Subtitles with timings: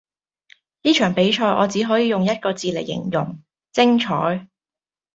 [0.81, 4.47] 呢場比賽我只可以用一個字黎形容,精采